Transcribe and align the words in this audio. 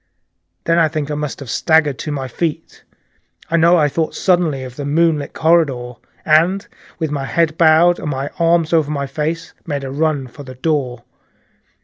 Then 0.63 0.79
I 0.79 0.87
think 0.87 1.11
I 1.11 1.13
must 1.13 1.39
have 1.41 1.49
staggered 1.51 1.99
to 1.99 2.11
my 2.11 2.27
feet. 2.27 2.83
I 3.51 3.57
know 3.57 3.77
I 3.77 3.87
thought 3.87 4.15
suddenly 4.15 4.63
of 4.63 4.75
the 4.75 4.83
moonlit 4.83 5.33
corridor, 5.33 5.93
and 6.25 6.67
with 6.97 7.11
my 7.11 7.25
head 7.25 7.55
bowed 7.55 7.99
and 7.99 8.09
my 8.09 8.31
arms 8.39 8.73
over 8.73 8.89
my 8.89 9.05
face, 9.05 9.53
made 9.67 9.83
a 9.83 9.93
stumbling 9.93 10.01
run 10.01 10.27
for 10.27 10.41
the 10.41 10.55
door. 10.55 11.03